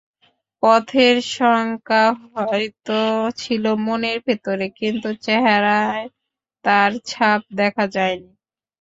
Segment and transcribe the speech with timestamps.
[0.63, 2.03] পথের শঙ্কা
[2.33, 2.99] হয়তো
[3.37, 6.05] ছিল মনের ভেতরে, কিন্তু চেহারায়
[6.65, 8.31] তার ছাপ দেখা যায়নি।